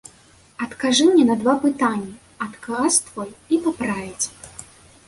[0.65, 2.17] Адкажы мне на два пытанні,
[2.47, 4.25] адказ твой і паправіць.